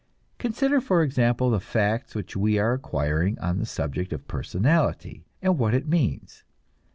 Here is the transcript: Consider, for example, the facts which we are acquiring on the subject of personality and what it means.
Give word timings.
Consider, 0.39 0.81
for 0.81 1.03
example, 1.03 1.51
the 1.51 1.59
facts 1.59 2.15
which 2.15 2.35
we 2.35 2.57
are 2.57 2.73
acquiring 2.73 3.37
on 3.37 3.59
the 3.59 3.67
subject 3.67 4.11
of 4.11 4.27
personality 4.27 5.25
and 5.43 5.59
what 5.59 5.75
it 5.75 5.87
means. 5.87 6.43